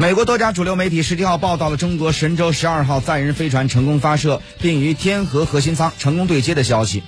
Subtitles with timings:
[0.00, 7.02] 美国多家主流媒体十七号报道了中国神舟十二号载人飞船成功发射并与天河核心舱成功对接的消息。